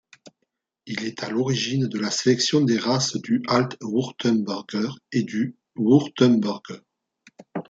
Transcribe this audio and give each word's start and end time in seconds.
Il 0.87 1.03
est 1.05 1.21
à 1.21 1.29
l'origine 1.29 1.87
de 1.87 1.99
la 1.99 2.09
sélection 2.09 2.61
des 2.61 2.79
races 2.79 3.17
du 3.17 3.43
Alt-Württemberger 3.47 4.89
et 5.11 5.21
du 5.21 5.55
Württemberger. 5.75 6.79